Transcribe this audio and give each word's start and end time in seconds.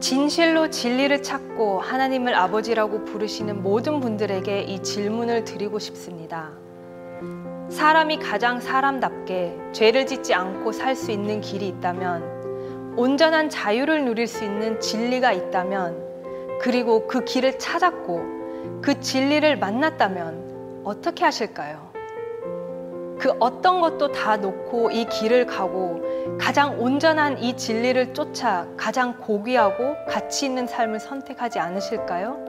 진실로 0.00 0.70
진리를 0.70 1.22
찾고 1.22 1.80
하나님을 1.80 2.34
아버지라고 2.34 3.04
부르시는 3.04 3.62
모든 3.62 3.98
분들에게 4.00 4.62
이 4.62 4.82
질문을 4.82 5.44
드리고 5.44 5.78
싶습니다. 5.80 6.50
사람이 7.68 8.18
가장 8.18 8.60
사람답게 8.60 9.58
죄를 9.72 10.06
짓지 10.06 10.34
않고 10.34 10.72
살 10.72 10.94
수 10.94 11.10
있는 11.10 11.40
길이 11.40 11.68
있다면, 11.68 12.94
온전한 12.96 13.50
자유를 13.50 14.04
누릴 14.04 14.26
수 14.26 14.44
있는 14.44 14.80
진리가 14.80 15.32
있다면, 15.32 16.58
그리고 16.60 17.06
그 17.06 17.24
길을 17.24 17.58
찾았고 17.58 18.80
그 18.82 19.00
진리를 19.00 19.58
만났다면 19.58 20.82
어떻게 20.84 21.24
하실까요? 21.24 21.87
그 23.18 23.34
어떤 23.40 23.80
것도 23.80 24.12
다 24.12 24.36
놓고 24.36 24.90
이 24.92 25.04
길을 25.06 25.46
가고 25.46 26.00
가장 26.38 26.80
온전한 26.80 27.38
이 27.38 27.56
진리를 27.56 28.14
쫓아 28.14 28.66
가장 28.76 29.18
고귀하고 29.18 29.96
가치 30.08 30.46
있는 30.46 30.66
삶을 30.66 31.00
선택하지 31.00 31.58
않으실까요? 31.58 32.48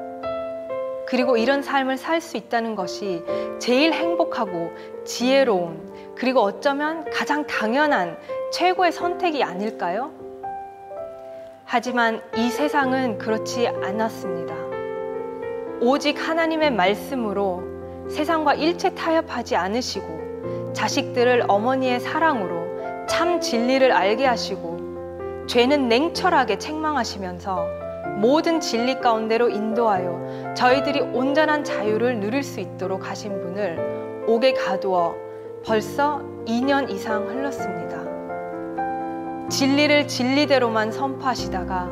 그리고 1.07 1.37
이런 1.37 1.63
삶을 1.63 1.97
살 1.97 2.21
수 2.21 2.37
있다는 2.37 2.75
것이 2.75 3.23
제일 3.57 3.93
행복하고 3.93 4.71
지혜로운 5.05 6.13
그리고 6.15 6.41
어쩌면 6.41 7.09
가장 7.11 7.47
당연한 7.47 8.17
최고의 8.51 8.91
선택이 8.91 9.43
아닐까요? 9.43 10.11
하지만 11.65 12.21
이 12.35 12.49
세상은 12.49 13.17
그렇지 13.17 13.67
않았습니다. 13.67 14.55
오직 15.81 16.19
하나님의 16.19 16.71
말씀으로 16.71 17.63
세상과 18.09 18.55
일체 18.55 18.93
타협하지 18.93 19.55
않으시고 19.55 20.18
자식들을 20.79 21.43
어머니의 21.49 21.99
사랑으로 21.99 23.05
참 23.05 23.41
진리를 23.41 23.91
알게 23.91 24.25
하시고 24.25 25.45
죄는 25.45 25.89
냉철하게 25.89 26.57
책망하시면서 26.57 27.67
모든 28.19 28.61
진리 28.61 28.97
가운데로 29.02 29.50
인도하여 29.50 30.53
저희들이 30.55 31.02
온전한 31.02 31.66
자유를 31.66 32.22
누릴 32.22 32.44
수 32.44 32.61
있도록 32.61 33.09
하신 33.09 33.41
분을 33.41 34.23
옥에 34.27 34.53
가두어 34.53 35.16
벌써 35.66 36.22
2년 36.45 36.89
이상 36.89 37.27
흘렀습니다. 37.27 38.00
진리를 39.50 40.07
진리대로만 40.07 40.94
선포하시다가 40.94 41.89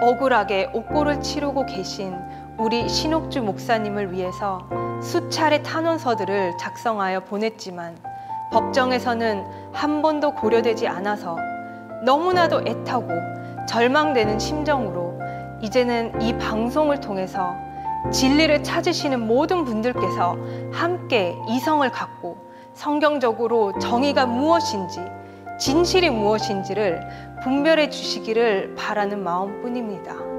억울하게 0.00 0.70
옥고를 0.72 1.20
치르고 1.20 1.66
계신 1.66 2.14
우리 2.56 2.88
신옥주 2.88 3.42
목사님을 3.42 4.12
위해서 4.12 4.66
수차례 5.02 5.62
탄원서들을 5.62 6.56
작성하여 6.58 7.20
보냈지만 7.20 7.96
법정에서는 8.50 9.44
한 9.72 10.02
번도 10.02 10.34
고려되지 10.34 10.88
않아서 10.88 11.36
너무나도 12.04 12.62
애타고 12.66 13.08
절망되는 13.68 14.38
심정으로 14.38 15.18
이제는 15.62 16.20
이 16.20 16.36
방송을 16.38 17.00
통해서 17.00 17.54
진리를 18.10 18.62
찾으시는 18.62 19.20
모든 19.26 19.64
분들께서 19.64 20.36
함께 20.72 21.36
이성을 21.48 21.88
갖고 21.90 22.38
성경적으로 22.74 23.78
정의가 23.78 24.26
무엇인지 24.26 25.00
진실이 25.58 26.08
무엇인지를 26.08 27.02
분별해 27.42 27.90
주시기를 27.90 28.74
바라는 28.76 29.22
마음뿐입니다. 29.22 30.29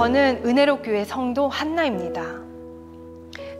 저는 0.00 0.40
은혜로 0.46 0.80
교회 0.80 1.04
성도 1.04 1.50
한나입니다. 1.50 2.22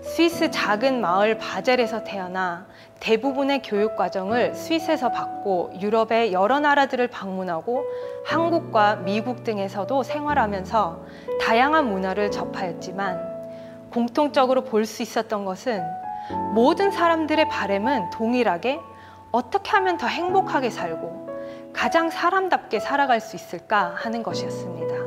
스위스 0.00 0.50
작은 0.50 1.02
마을 1.02 1.36
바젤에서 1.36 2.02
태어나 2.02 2.66
대부분의 2.98 3.60
교육 3.60 3.94
과정을 3.94 4.54
스위스에서 4.54 5.10
받고 5.10 5.72
유럽의 5.82 6.32
여러 6.32 6.58
나라들을 6.58 7.08
방문하고 7.08 7.84
한국과 8.24 8.96
미국 9.04 9.44
등에서도 9.44 10.02
생활하면서 10.02 11.04
다양한 11.42 11.90
문화를 11.90 12.30
접하였지만 12.30 13.20
공통적으로 13.92 14.64
볼 14.64 14.86
수 14.86 15.02
있었던 15.02 15.44
것은 15.44 15.82
모든 16.54 16.90
사람들의 16.90 17.50
바램은 17.50 18.08
동일하게 18.14 18.80
어떻게 19.30 19.72
하면 19.72 19.98
더 19.98 20.06
행복하게 20.06 20.70
살고 20.70 21.28
가장 21.74 22.08
사람답게 22.08 22.80
살아갈 22.80 23.20
수 23.20 23.36
있을까 23.36 23.92
하는 23.94 24.22
것이었습니다. 24.22 24.99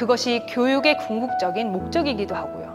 그것이 0.00 0.46
교육의 0.48 0.96
궁극적인 0.96 1.70
목적이기도 1.70 2.34
하고요. 2.34 2.74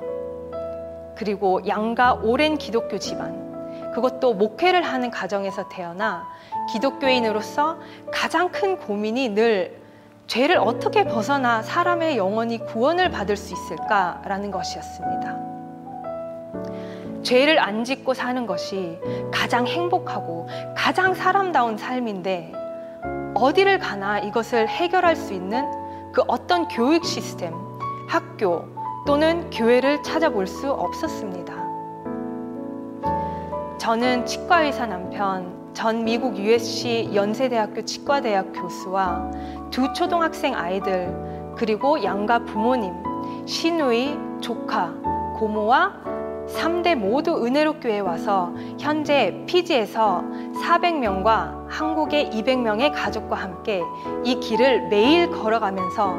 그리고 1.15 1.59
양가 1.65 2.19
오랜 2.21 2.55
기독교 2.55 2.99
집안, 2.99 3.91
그것도 3.95 4.35
목회를 4.35 4.83
하는 4.83 5.09
가정에서 5.09 5.67
태어나 5.67 6.27
기독교인으로서 6.71 7.79
가장 8.11 8.51
큰 8.51 8.77
고민이 8.77 9.29
늘 9.29 9.81
죄를 10.27 10.59
어떻게 10.59 11.03
벗어나 11.03 11.63
사람의 11.63 12.15
영혼이 12.15 12.59
구원을 12.59 13.09
받을 13.09 13.35
수 13.37 13.53
있을까라는 13.53 14.51
것이었습니다. 14.51 15.39
죄를 17.23 17.57
안 17.57 17.83
짓고 17.85 18.13
사는 18.13 18.45
것이 18.45 18.99
가장 19.33 19.65
행복하고 19.65 20.47
가장 20.77 21.15
사람다운 21.15 21.75
삶인데 21.77 22.51
어디를 23.33 23.79
가나 23.79 24.19
이것을 24.19 24.67
해결할 24.67 25.15
수 25.15 25.33
있는 25.33 25.84
그 26.15 26.23
어떤 26.29 26.65
교육 26.69 27.03
시스템, 27.03 27.53
학교 28.07 28.63
또는 29.05 29.49
교회를 29.49 30.01
찾아볼 30.01 30.47
수 30.47 30.71
없었습니다. 30.71 31.53
저는 33.77 34.25
치과의사 34.25 34.85
남편, 34.85 35.53
전 35.73 36.05
미국 36.05 36.37
USC 36.37 37.11
연세대학교 37.13 37.83
치과대학 37.83 38.53
교수와 38.53 39.29
두 39.71 39.91
초등학생 39.91 40.55
아이들, 40.55 41.13
그리고 41.57 42.01
양가 42.01 42.45
부모님, 42.45 42.93
시누이, 43.45 44.17
조카, 44.39 44.93
고모와 45.37 46.01
3대 46.47 46.95
모두 46.95 47.45
은혜로 47.45 47.79
교회에 47.79 47.99
와서 47.99 48.53
현재 48.79 49.43
피지에서 49.47 50.23
400명과 50.63 51.67
한국의 51.69 52.29
200명의 52.31 52.91
가족과 52.93 53.35
함께 53.35 53.81
이 54.23 54.39
길을 54.39 54.87
매일 54.89 55.29
걸어가면서 55.31 56.15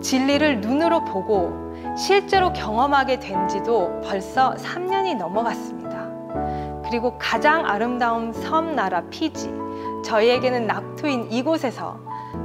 진리를 0.00 0.60
눈으로 0.60 1.04
보고 1.04 1.52
실제로 1.96 2.52
경험하게 2.52 3.20
된 3.20 3.48
지도 3.48 4.00
벌써 4.02 4.54
3년이 4.54 5.16
넘어갔습니다. 5.16 5.84
그리고 6.88 7.16
가장 7.18 7.66
아름다운 7.66 8.32
섬 8.32 8.74
나라 8.74 9.02
피지, 9.10 9.52
저희에게는 10.04 10.66
낙토인 10.66 11.30
이곳에서 11.30 11.98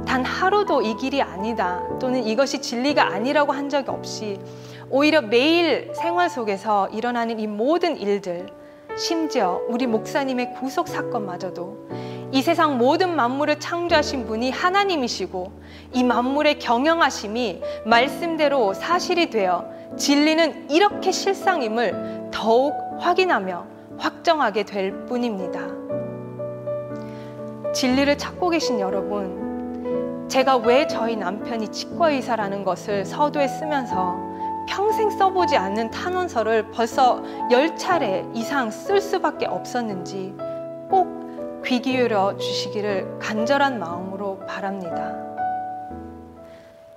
단 0.06 0.24
하루도 0.24 0.82
이 0.82 0.96
길이 0.96 1.20
아니다 1.20 1.82
또는 2.00 2.24
이것이 2.24 2.60
진리가 2.60 3.12
아니라고 3.12 3.52
한 3.52 3.68
적이 3.68 3.90
없이 3.90 4.40
오히려 4.90 5.20
매일 5.20 5.92
생활 5.94 6.28
속에서 6.28 6.88
일어나는 6.88 7.38
이 7.38 7.46
모든 7.46 7.96
일들, 7.96 8.48
심지어 8.96 9.60
우리 9.68 9.86
목사님의 9.86 10.54
구속 10.54 10.88
사건마저도 10.88 11.88
이 12.32 12.42
세상 12.42 12.76
모든 12.76 13.14
만물을 13.14 13.60
창조하신 13.60 14.26
분이 14.26 14.50
하나님이시고 14.50 15.52
이 15.92 16.02
만물의 16.02 16.58
경영하심이 16.58 17.60
말씀대로 17.86 18.74
사실이 18.74 19.30
되어 19.30 19.64
진리는 19.96 20.68
이렇게 20.70 21.12
실상임을 21.12 22.30
더욱 22.32 22.74
확인하며 22.98 23.66
확정하게 23.96 24.64
될 24.64 25.06
뿐입니다. 25.06 25.60
진리를 27.72 28.18
찾고 28.18 28.48
계신 28.48 28.80
여러분, 28.80 30.26
제가 30.28 30.56
왜 30.56 30.88
저희 30.88 31.16
남편이 31.16 31.68
치과 31.68 32.10
의사라는 32.10 32.64
것을 32.64 33.04
서두에 33.04 33.46
쓰면서 33.46 34.29
평생 34.70 35.10
써보지 35.10 35.56
않는 35.56 35.90
탄원서를 35.90 36.70
벌써 36.70 37.22
열차례 37.50 38.24
이상 38.32 38.70
쓸 38.70 39.00
수밖에 39.00 39.44
없었는지 39.46 40.34
꼭 40.88 41.20
귀 41.64 41.80
기울여 41.80 42.36
주시기를 42.36 43.18
간절한 43.20 43.78
마음으로 43.78 44.40
바랍니다. 44.46 45.14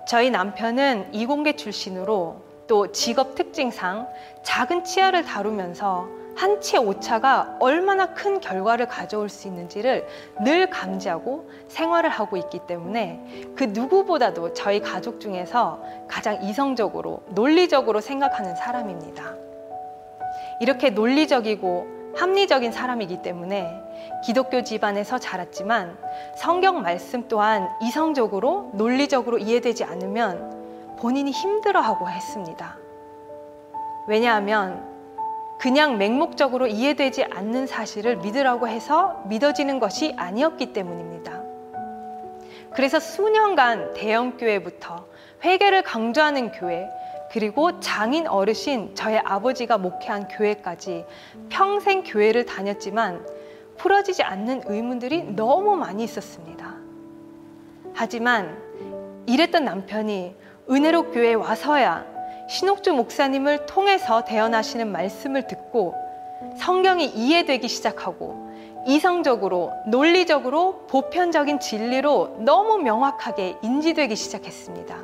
저희 0.08 0.30
남편은 0.30 1.14
이공계 1.14 1.54
출신으로 1.56 2.42
또 2.66 2.90
직업 2.90 3.34
특징상 3.34 4.08
작은 4.42 4.84
치아를 4.84 5.22
다루면서 5.22 6.08
한 6.36 6.60
치의 6.60 6.82
오차가 6.82 7.56
얼마나 7.60 8.14
큰 8.14 8.40
결과를 8.40 8.86
가져올 8.86 9.28
수 9.28 9.46
있는지를 9.48 10.06
늘 10.42 10.68
감지하고 10.68 11.48
생활을 11.68 12.10
하고 12.10 12.36
있기 12.36 12.60
때문에 12.66 13.52
그 13.56 13.64
누구보다도 13.64 14.52
저희 14.52 14.80
가족 14.80 15.20
중에서 15.20 15.82
가장 16.08 16.42
이성적으로 16.42 17.22
논리적으로 17.28 18.00
생각하는 18.00 18.56
사람입니다. 18.56 19.34
이렇게 20.60 20.90
논리적이고 20.90 21.94
합리적인 22.16 22.72
사람이기 22.72 23.22
때문에 23.22 23.82
기독교 24.24 24.62
집안에서 24.62 25.18
자랐지만 25.18 25.98
성경 26.36 26.82
말씀 26.82 27.26
또한 27.28 27.68
이성적으로 27.82 28.70
논리적으로 28.74 29.38
이해되지 29.38 29.84
않으면 29.84 30.96
본인이 30.98 31.30
힘들어하고 31.30 32.08
했습니다. 32.08 32.76
왜냐하면 34.06 34.93
그냥 35.58 35.98
맹목적으로 35.98 36.66
이해되지 36.66 37.24
않는 37.24 37.66
사실을 37.66 38.16
믿으라고 38.16 38.68
해서 38.68 39.22
믿어지는 39.26 39.80
것이 39.80 40.14
아니었기 40.16 40.72
때문입니다. 40.72 41.42
그래서 42.74 42.98
수년간 42.98 43.94
대형교회부터 43.94 45.06
회개를 45.44 45.82
강조하는 45.82 46.52
교회, 46.52 46.88
그리고 47.30 47.80
장인 47.80 48.26
어르신 48.26 48.94
저의 48.94 49.20
아버지가 49.24 49.78
목회한 49.78 50.28
교회까지 50.28 51.04
평생 51.48 52.02
교회를 52.04 52.46
다녔지만 52.46 53.26
풀어지지 53.76 54.22
않는 54.22 54.62
의문들이 54.66 55.34
너무 55.34 55.76
많이 55.76 56.04
있었습니다. 56.04 56.74
하지만 57.92 58.56
이랬던 59.26 59.64
남편이 59.64 60.36
은혜로 60.70 61.10
교회에 61.10 61.34
와서야 61.34 62.13
신옥주 62.48 62.92
목사님을 62.92 63.66
통해서 63.66 64.24
대언하시는 64.24 64.90
말씀을 64.90 65.46
듣고 65.46 65.94
성경이 66.58 67.06
이해되기 67.06 67.68
시작하고 67.68 68.52
이성적으로, 68.86 69.72
논리적으로, 69.86 70.86
보편적인 70.88 71.58
진리로 71.58 72.36
너무 72.40 72.78
명확하게 72.78 73.56
인지되기 73.62 74.14
시작했습니다. 74.14 74.96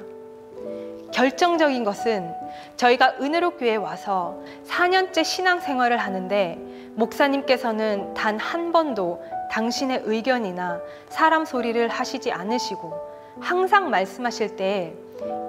결정적인 1.13 1.83
것은 1.85 2.33
저희가 2.77 3.15
은혜로 3.21 3.57
교회에 3.57 3.77
와서 3.77 4.39
4년째 4.69 5.25
신앙생활을 5.25 5.97
하는데 5.97 6.59
목사님께서는 6.95 8.15
단 8.15 8.39
한 8.39 8.73
번도 8.73 9.23
당신의 9.51 10.03
의견이나 10.05 10.81
사람 11.09 11.45
소리를 11.45 11.89
하시지 11.89 12.31
않으시고 12.31 12.93
항상 13.41 13.91
말씀하실 13.91 14.57
때 14.57 14.95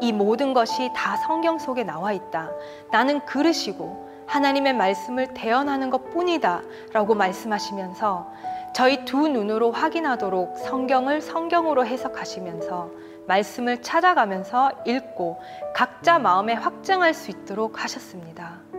이 0.01 0.11
모든 0.11 0.53
것이 0.53 0.91
다 0.95 1.17
성경 1.17 1.59
속에 1.59 1.83
나와 1.83 2.11
있다. 2.11 2.49
나는 2.91 3.19
그르시고 3.25 4.09
하나님의 4.27 4.73
말씀을 4.73 5.33
대언하는 5.33 5.89
것 5.89 6.09
뿐이다. 6.11 6.61
라고 6.93 7.15
말씀하시면서 7.15 8.31
저희 8.73 9.03
두 9.03 9.27
눈으로 9.27 9.71
확인하도록 9.71 10.57
성경을 10.57 11.21
성경으로 11.21 11.85
해석하시면서 11.85 12.89
말씀을 13.27 13.81
찾아가면서 13.81 14.71
읽고 14.85 15.39
각자 15.75 16.19
마음에 16.19 16.53
확증할 16.53 17.13
수 17.13 17.31
있도록 17.31 17.83
하셨습니다. 17.83 18.70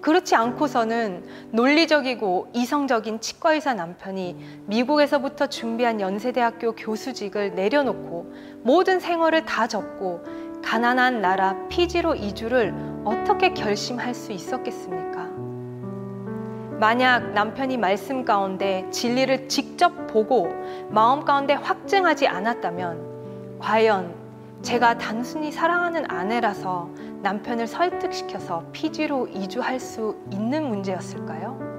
그렇지 0.00 0.34
않고서는 0.34 1.24
논리적이고 1.52 2.50
이성적인 2.52 3.20
치과의사 3.20 3.74
남편이 3.74 4.36
미국에서부터 4.66 5.46
준비한 5.48 6.00
연세대학교 6.00 6.72
교수직을 6.72 7.54
내려놓고 7.54 8.32
모든 8.62 9.00
생활을 9.00 9.44
다 9.44 9.66
접고 9.66 10.22
가난한 10.62 11.20
나라 11.20 11.56
피지로 11.68 12.14
이주를 12.14 12.74
어떻게 13.04 13.52
결심할 13.54 14.14
수 14.14 14.32
있었겠습니까? 14.32 15.26
만약 16.78 17.32
남편이 17.32 17.78
말씀 17.78 18.24
가운데 18.24 18.86
진리를 18.90 19.48
직접 19.48 20.06
보고 20.08 20.48
마음 20.90 21.24
가운데 21.24 21.54
확증하지 21.54 22.26
않았다면 22.26 23.58
과연 23.58 24.14
제가 24.62 24.98
단순히 24.98 25.52
사랑하는 25.52 26.04
아내라서 26.10 26.90
남편을 27.22 27.66
설득시켜서 27.66 28.64
피지로 28.72 29.26
이주할 29.28 29.80
수 29.80 30.16
있는 30.30 30.68
문제였을까요? 30.68 31.76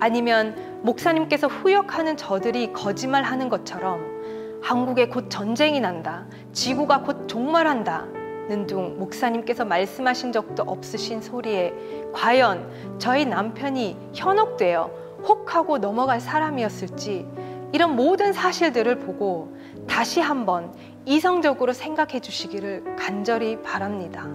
아니면 0.00 0.80
목사님께서 0.82 1.46
후역하는 1.46 2.16
저들이 2.16 2.72
거짓말하는 2.72 3.48
것처럼 3.48 4.60
한국에 4.62 5.08
곧 5.08 5.28
전쟁이 5.28 5.80
난다, 5.80 6.26
지구가 6.52 7.02
곧 7.02 7.26
종말한다는 7.28 8.66
등 8.66 8.98
목사님께서 8.98 9.64
말씀하신 9.64 10.32
적도 10.32 10.62
없으신 10.62 11.20
소리에 11.20 11.72
과연 12.12 12.98
저희 12.98 13.26
남편이 13.26 13.96
현혹되어 14.14 14.90
혹하고 15.26 15.78
넘어갈 15.78 16.20
사람이었을지 16.20 17.26
이런 17.72 17.96
모든 17.96 18.32
사실들을 18.32 19.00
보고 19.00 19.54
다시 19.86 20.20
한번 20.20 20.72
이성적으로 21.06 21.72
생각해 21.72 22.20
주시기를 22.20 22.96
간절히 22.96 23.60
바랍니다. 23.62 24.26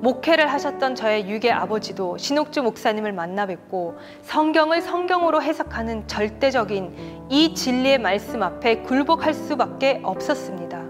목회를 0.00 0.52
하셨던 0.52 0.96
저의 0.96 1.30
유괴 1.30 1.50
아버지도 1.50 2.18
신옥주 2.18 2.62
목사님을 2.62 3.12
만나 3.12 3.46
뵙고 3.46 3.96
성경을 4.22 4.82
성경으로 4.82 5.40
해석하는 5.40 6.06
절대적인 6.06 7.28
이 7.30 7.54
진리의 7.54 7.98
말씀 7.98 8.42
앞에 8.42 8.82
굴복할 8.82 9.32
수밖에 9.32 10.00
없었습니다. 10.02 10.82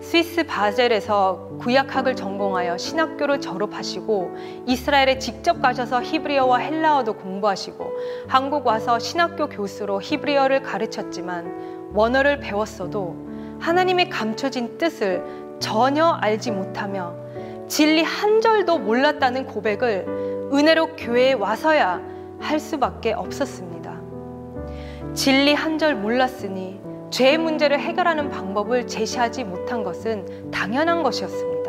스위스 0.00 0.42
바젤에서 0.44 1.58
구약학을 1.60 2.16
전공하여 2.16 2.78
신학교를 2.78 3.40
졸업하시고 3.40 4.32
이스라엘에 4.66 5.18
직접 5.18 5.60
가셔서 5.62 6.02
히브리어와 6.02 6.58
헬라어도 6.58 7.12
공부하시고 7.12 7.92
한국 8.26 8.66
와서 8.66 8.98
신학교 8.98 9.48
교수로 9.48 10.00
히브리어를 10.00 10.62
가르쳤지만 10.62 11.90
원어를 11.94 12.40
배웠어도 12.40 13.29
하나님의 13.60 14.08
감춰진 14.10 14.78
뜻을 14.78 15.22
전혀 15.60 16.06
알지 16.06 16.50
못하며 16.50 17.14
진리 17.68 18.02
한 18.02 18.40
절도 18.40 18.78
몰랐다는 18.78 19.46
고백을 19.46 20.48
은혜로 20.52 20.96
교회에 20.96 21.34
와서야 21.34 22.00
할 22.40 22.58
수밖에 22.58 23.12
없었습니다. 23.12 24.00
진리 25.14 25.54
한 25.54 25.78
절 25.78 25.94
몰랐으니 25.94 26.80
죄의 27.10 27.38
문제를 27.38 27.78
해결하는 27.80 28.30
방법을 28.30 28.86
제시하지 28.86 29.44
못한 29.44 29.82
것은 29.82 30.50
당연한 30.50 31.02
것이었습니다. 31.02 31.60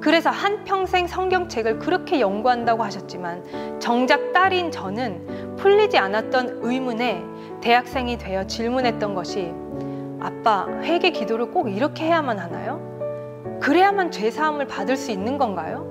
그래서 0.00 0.30
한평생 0.30 1.06
성경책을 1.08 1.80
그렇게 1.80 2.20
연구한다고 2.20 2.84
하셨지만 2.84 3.78
정작 3.80 4.32
딸인 4.32 4.70
저는 4.70 5.56
풀리지 5.56 5.98
않았던 5.98 6.60
의문에 6.62 7.22
대학생이 7.60 8.16
되어 8.18 8.46
질문했던 8.46 9.14
것이 9.14 9.52
아빠, 10.20 10.66
회개 10.82 11.10
기도를 11.10 11.50
꼭 11.50 11.68
이렇게 11.68 12.06
해야만 12.06 12.38
하나요? 12.38 12.80
그래야만 13.60 14.10
죄 14.10 14.30
사함을 14.30 14.66
받을 14.66 14.96
수 14.96 15.10
있는 15.10 15.38
건가요? 15.38 15.86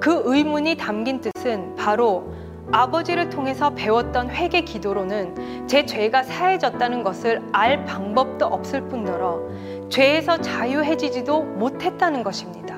그 0.00 0.22
의문이 0.24 0.76
담긴 0.76 1.20
뜻은 1.20 1.74
바로 1.76 2.32
아버지를 2.72 3.30
통해서 3.30 3.70
배웠던 3.70 4.30
회개 4.30 4.62
기도로는 4.62 5.66
제 5.66 5.84
죄가 5.84 6.22
사해졌다는 6.22 7.02
것을 7.02 7.42
알 7.52 7.84
방법도 7.84 8.46
없을 8.46 8.82
뿐더러 8.88 9.40
죄에서 9.88 10.38
자유해지지도 10.38 11.42
못했다는 11.42 12.22
것입니다. 12.22 12.76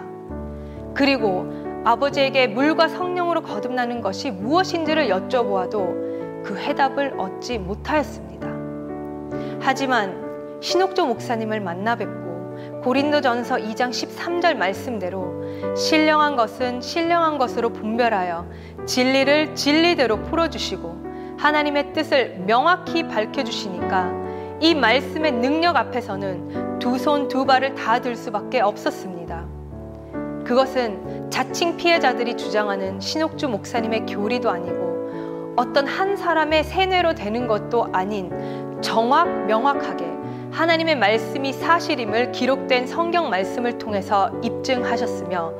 그리고 0.94 1.46
아버지에게 1.84 2.46
물과 2.46 2.88
성령으로 2.88 3.42
거듭나는 3.42 4.00
것이 4.00 4.30
무엇인지를 4.30 5.08
여쭤보아도 5.08 6.42
그 6.42 6.56
해답을 6.56 7.14
얻지 7.18 7.58
못하였습니다. 7.58 8.48
하지만 9.60 10.31
신옥조 10.62 11.06
목사님을 11.06 11.60
만나 11.60 11.96
뵙고 11.96 12.82
고린도전서 12.84 13.56
2장 13.56 13.90
13절 13.90 14.54
말씀대로 14.56 15.74
신령한 15.76 16.36
것은 16.36 16.80
신령한 16.80 17.36
것으로 17.38 17.70
분별하여 17.70 18.46
진리를 18.86 19.56
진리대로 19.56 20.22
풀어주시고 20.22 21.02
하나님의 21.38 21.92
뜻을 21.92 22.44
명확히 22.46 23.02
밝혀주시니까 23.08 24.22
이 24.60 24.74
말씀의 24.76 25.32
능력 25.32 25.76
앞에서는 25.76 26.78
두 26.78 26.96
손 26.96 27.26
두 27.28 27.44
발을 27.44 27.74
다 27.74 27.98
들 27.98 28.14
수밖에 28.14 28.60
없었습니다. 28.60 29.44
그것은 30.44 31.30
자칭 31.30 31.76
피해자들이 31.76 32.36
주장하는 32.36 33.00
신옥주 33.00 33.48
목사님의 33.48 34.06
교리도 34.06 34.48
아니고 34.50 35.54
어떤 35.56 35.86
한 35.88 36.16
사람의 36.16 36.62
세뇌로 36.64 37.14
되는 37.14 37.48
것도 37.48 37.88
아닌 37.92 38.30
정확 38.80 39.46
명확하게 39.46 40.21
하나님의 40.52 40.96
말씀이 40.96 41.52
사실임을 41.54 42.32
기록된 42.32 42.86
성경 42.86 43.30
말씀을 43.30 43.78
통해서 43.78 44.30
입증하셨으며 44.42 45.50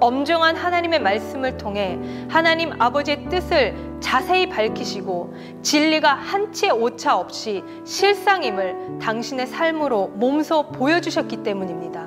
엄중한 0.00 0.56
하나님의 0.56 1.00
말씀을 1.00 1.56
통해 1.56 1.98
하나님 2.28 2.70
아버지의 2.78 3.24
뜻을 3.30 3.74
자세히 4.00 4.46
밝히시고 4.50 5.34
진리가 5.62 6.12
한치 6.12 6.70
오차 6.70 7.16
없이 7.16 7.64
실상임을 7.86 8.98
당신의 9.00 9.46
삶으로 9.46 10.08
몸소 10.08 10.72
보여주셨기 10.72 11.42
때문입니다. 11.42 12.04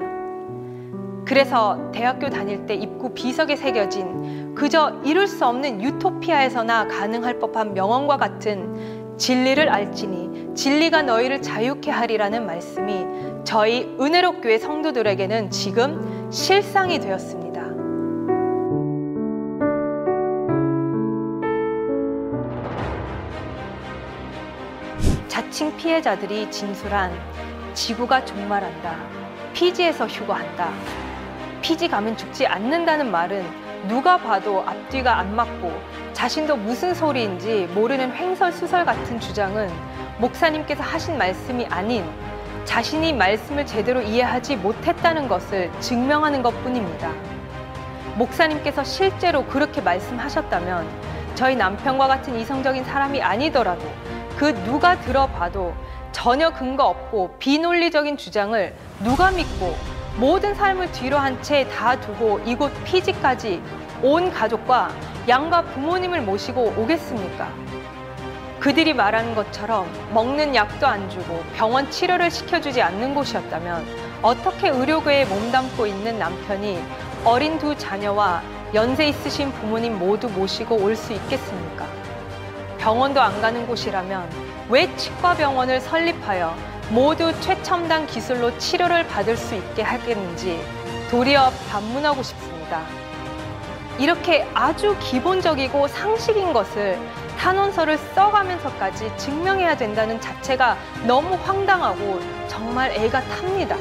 그래서 1.25 1.91
대학교 1.91 2.29
다닐 2.29 2.67
때 2.67 2.75
입구 2.75 3.13
비석에 3.15 3.55
새겨진 3.55 4.53
그저 4.53 5.01
이룰 5.03 5.27
수 5.27 5.43
없는 5.43 5.81
유토피아에서나 5.81 6.87
가능할 6.87 7.39
법한 7.39 7.73
명언과 7.73 8.17
같은 8.17 9.17
진리를 9.17 9.67
알지니 9.67 10.26
진리가 10.57 11.03
너희를 11.03 11.43
자유케 11.43 11.91
하리라는 11.91 12.47
말씀이 12.47 13.05
저희 13.43 13.95
은혜로 14.01 14.41
교회 14.41 14.57
성도들에게는 14.57 15.51
지금 15.51 16.29
실상이 16.31 16.99
되었습니다. 16.99 17.61
자칭 25.27 25.77
피해자들이 25.77 26.49
진술한 26.49 27.11
지구가 27.75 28.25
종말한다. 28.25 28.95
피지에서 29.53 30.07
휴거한다. 30.07 30.71
피지 31.61 31.87
가면 31.87 32.17
죽지 32.17 32.47
않는다는 32.47 33.11
말은 33.11 33.66
누가 33.87 34.17
봐도 34.17 34.63
앞뒤가 34.67 35.17
안 35.17 35.35
맞고 35.35 35.71
자신도 36.13 36.57
무슨 36.57 36.93
소리인지 36.93 37.69
모르는 37.73 38.13
횡설수설 38.13 38.85
같은 38.85 39.19
주장은 39.19 39.71
목사님께서 40.17 40.83
하신 40.83 41.17
말씀이 41.17 41.65
아닌 41.67 42.03
자신이 42.65 43.13
말씀을 43.13 43.65
제대로 43.65 44.01
이해하지 44.01 44.57
못했다는 44.57 45.29
것을 45.29 45.71
증명하는 45.79 46.43
것 46.43 46.51
뿐입니다. 46.63 47.11
목사님께서 48.15 48.83
실제로 48.83 49.45
그렇게 49.45 49.79
말씀하셨다면 49.79 50.85
저희 51.35 51.55
남편과 51.55 52.07
같은 52.07 52.37
이성적인 52.37 52.83
사람이 52.83 53.21
아니더라도 53.21 53.85
그 54.35 54.53
누가 54.65 54.99
들어봐도 54.99 55.73
전혀 56.11 56.49
근거 56.49 56.85
없고 56.85 57.35
비논리적인 57.39 58.17
주장을 58.17 58.73
누가 59.03 59.31
믿고 59.31 59.96
모든 60.17 60.53
삶을 60.55 60.91
뒤로 60.91 61.17
한 61.17 61.41
채 61.41 61.67
다 61.69 61.99
두고 61.99 62.39
이곳 62.45 62.71
피지까지 62.83 63.61
온 64.01 64.31
가족과 64.31 64.89
양가 65.27 65.61
부모님을 65.63 66.21
모시고 66.21 66.73
오겠습니까? 66.77 67.49
그들이 68.59 68.93
말하는 68.93 69.35
것처럼 69.35 69.87
먹는 70.13 70.55
약도 70.55 70.87
안 70.87 71.07
주고 71.09 71.43
병원 71.55 71.89
치료를 71.91 72.31
시켜주지 72.31 72.81
않는 72.81 73.13
곳이었다면 73.13 73.85
어떻게 74.23 74.69
의료계에 74.69 75.25
몸담고 75.25 75.85
있는 75.85 76.17
남편이 76.17 76.81
어린 77.23 77.59
두 77.59 77.77
자녀와 77.77 78.41
연세 78.73 79.07
있으신 79.07 79.51
부모님 79.51 79.99
모두 79.99 80.27
모시고 80.29 80.75
올 80.81 80.95
수 80.95 81.13
있겠습니까? 81.13 81.85
병원도 82.79 83.21
안 83.21 83.39
가는 83.41 83.67
곳이라면 83.67 84.27
왜 84.69 84.93
치과병원을 84.95 85.79
설립하여 85.81 86.55
모두 86.89 87.37
최첨단 87.41 88.07
기술로 88.07 88.57
치료를 88.57 89.07
받을 89.07 89.35
수 89.35 89.55
있게 89.55 89.81
하겠는지 89.81 90.59
도리어 91.11 91.51
반문하고 91.69 92.23
싶습니다. 92.23 92.81
이렇게 93.99 94.47
아주 94.53 94.95
기본적이고 94.99 95.87
상식인 95.87 96.53
것을 96.53 96.97
탄원서를 97.37 97.97
써가면서까지 97.97 99.11
증명해야 99.17 99.75
된다는 99.75 100.19
자체가 100.21 100.77
너무 101.05 101.35
황당하고 101.35 102.19
정말 102.47 102.91
애가 102.91 103.21
탑니다. 103.21 103.75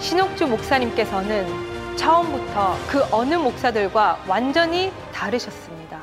신옥주 0.00 0.46
목사님께서는 0.48 1.96
처음부터 1.96 2.76
그 2.88 3.04
어느 3.12 3.34
목사들과 3.34 4.18
완전히 4.26 4.90
다르셨습니다. 5.12 6.00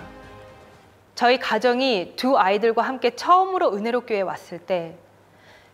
저희 1.15 1.39
가정이 1.39 2.13
두 2.15 2.37
아이들과 2.37 2.83
함께 2.83 3.15
처음으로 3.15 3.73
은혜로 3.73 4.01
교회에 4.01 4.21
왔을 4.21 4.59
때 4.59 4.95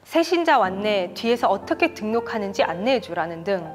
새신자 0.04 0.62
안내 0.62 1.14
뒤에서 1.14 1.48
어떻게 1.48 1.94
등록하는지 1.94 2.64
안내해 2.64 3.00
주라는 3.00 3.44
등 3.44 3.66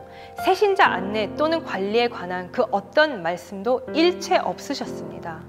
새신자 0.45 0.87
안내 0.87 1.35
또는 1.37 1.65
관리에 1.65 2.09
관한 2.09 2.53
그 2.53 2.65
어떤 2.71 3.23
말씀도 3.23 3.87
일체 3.95 4.37
없으셨습니다. 4.37 5.41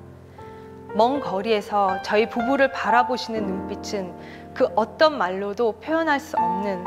먼 0.95 1.19
거리에서 1.19 2.01
저희 2.03 2.27
부부를 2.27 2.71
바라보시는 2.71 3.45
눈빛은 3.45 4.13
그 4.53 4.67
어떤 4.75 5.17
말로도 5.17 5.73
표현할 5.73 6.19
수 6.19 6.35
없는 6.37 6.83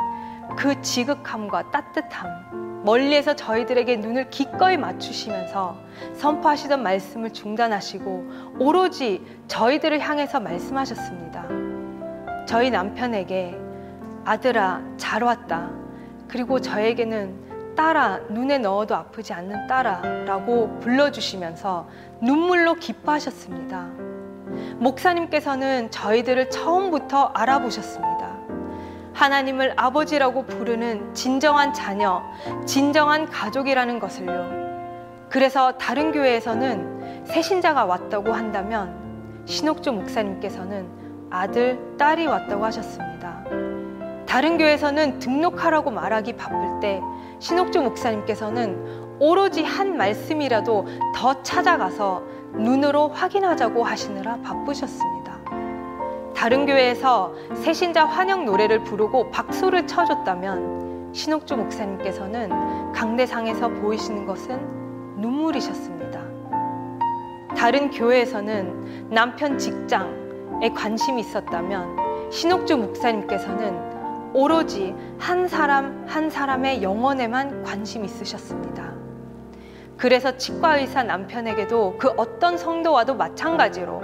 그 0.56 0.80
지극함과 0.82 1.70
따뜻함, 1.70 2.82
멀리에서 2.84 3.36
저희들에게 3.36 3.96
눈을 3.98 4.30
기꺼이 4.30 4.76
맞추시면서 4.76 5.76
선포하시던 6.14 6.82
말씀을 6.82 7.32
중단하시고 7.32 8.56
오로지 8.58 9.24
저희들을 9.46 10.00
향해서 10.00 10.40
말씀하셨습니다. 10.40 11.46
저희 12.46 12.70
남편에게 12.70 13.56
아들아, 14.24 14.80
잘 14.96 15.22
왔다. 15.22 15.70
그리고 16.28 16.60
저에게는 16.60 17.74
딸아, 17.76 18.20
눈에 18.28 18.58
넣어도 18.58 18.94
아프지 18.94 19.32
않는 19.32 19.66
딸아 19.66 20.24
라고 20.24 20.78
불러주시면서 20.80 21.88
눈물로 22.20 22.74
기뻐하셨습니다. 22.74 23.86
목사님께서는 24.76 25.90
저희들을 25.90 26.50
처음부터 26.50 27.26
알아보셨습니다. 27.34 28.32
하나님을 29.14 29.74
아버지라고 29.76 30.44
부르는 30.46 31.14
진정한 31.14 31.72
자녀, 31.72 32.22
진정한 32.66 33.28
가족이라는 33.28 33.98
것을요. 33.98 34.62
그래서 35.28 35.72
다른 35.72 36.12
교회에서는 36.12 37.24
새신자가 37.26 37.84
왔다고 37.84 38.32
한다면 38.32 39.42
신옥조 39.46 39.92
목사님께서는 39.92 40.86
아들, 41.30 41.96
딸이 41.98 42.26
왔다고 42.26 42.64
하셨습니다. 42.66 43.11
다른 44.32 44.56
교회에서는 44.56 45.18
등록하라고 45.18 45.90
말하기 45.90 46.36
바쁠 46.36 46.80
때 46.80 47.02
신옥주 47.38 47.82
목사님께서는 47.82 49.18
오로지 49.20 49.62
한 49.62 49.98
말씀이라도 49.98 50.86
더 51.14 51.42
찾아가서 51.42 52.22
눈으로 52.54 53.08
확인하자고 53.08 53.84
하시느라 53.84 54.38
바쁘셨습니다. 54.42 55.38
다른 56.34 56.64
교회에서 56.64 57.34
새신자 57.56 58.06
환영 58.06 58.46
노래를 58.46 58.84
부르고 58.84 59.30
박수를 59.32 59.86
쳐줬다면 59.86 61.12
신옥주 61.12 61.54
목사님께서는 61.54 62.92
강대상에서 62.94 63.68
보이시는 63.68 64.24
것은 64.24 65.20
눈물이셨습니다. 65.20 66.22
다른 67.54 67.90
교회에서는 67.90 69.10
남편 69.10 69.58
직장에 69.58 70.70
관심이 70.74 71.20
있었다면 71.20 72.30
신옥주 72.30 72.78
목사님께서는 72.78 73.91
오로지 74.34 74.94
한 75.18 75.48
사람 75.48 76.04
한 76.06 76.30
사람의 76.30 76.82
영혼에만 76.82 77.62
관심 77.62 78.04
있으셨습니다. 78.04 78.92
그래서 79.96 80.36
치과 80.36 80.78
의사 80.78 81.02
남편에게도 81.02 81.96
그 81.98 82.08
어떤 82.16 82.56
성도와도 82.56 83.14
마찬가지로 83.14 84.02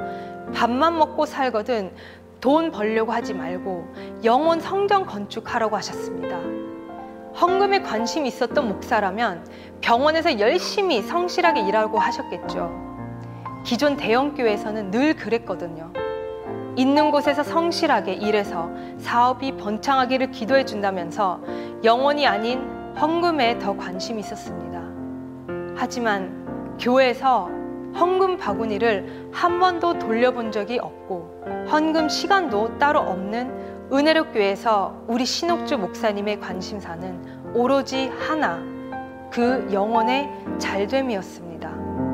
밥만 0.54 0.96
먹고 0.96 1.26
살거든 1.26 1.92
돈 2.40 2.70
벌려고 2.70 3.12
하지 3.12 3.34
말고 3.34 3.84
영혼 4.24 4.60
성전 4.60 5.06
건축하라고 5.06 5.76
하셨습니다. 5.76 6.38
헌금에 7.40 7.82
관심 7.82 8.26
있었던 8.26 8.68
목사라면 8.68 9.46
병원에서 9.80 10.38
열심히 10.38 11.02
성실하게 11.02 11.66
일하고 11.66 11.98
하셨겠죠. 11.98 12.70
기존 13.64 13.96
대형교회에서는 13.96 14.90
늘 14.90 15.14
그랬거든요. 15.14 15.92
있는 16.78 17.10
곳에서 17.10 17.42
성실하게 17.42 18.12
일해서 18.12 18.70
사업이 18.98 19.56
번창하기를 19.56 20.30
기도해 20.30 20.64
준다면서 20.64 21.40
영원이 21.82 22.24
아닌 22.24 22.62
헌금에 22.96 23.58
더 23.58 23.76
관심이 23.76 24.20
있었습니다. 24.20 24.80
하지만 25.76 26.76
교회에서 26.78 27.50
헌금 27.98 28.36
바구니를 28.36 29.30
한 29.32 29.58
번도 29.58 29.98
돌려본 29.98 30.52
적이 30.52 30.78
없고 30.78 31.66
헌금 31.68 32.08
시간도 32.08 32.78
따로 32.78 33.00
없는 33.00 33.90
은혜로 33.92 34.26
교회에서 34.26 35.02
우리 35.08 35.24
신옥주 35.24 35.78
목사님의 35.78 36.38
관심사는 36.38 37.54
오로지 37.54 38.08
하나 38.20 38.62
그 39.32 39.68
영혼의 39.72 40.30
잘됨이었습니다. 40.58 42.07